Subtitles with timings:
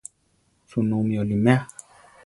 [0.69, 1.67] ¿Sunú mi oliméa?